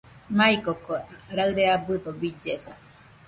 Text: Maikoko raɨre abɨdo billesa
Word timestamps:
Maikoko 0.37 0.93
raɨre 1.35 1.63
abɨdo 1.75 2.09
billesa 2.19 2.71